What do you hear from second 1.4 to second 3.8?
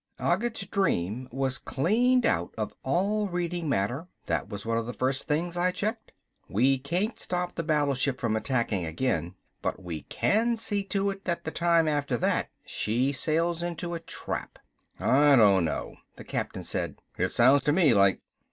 cleaned out of all reading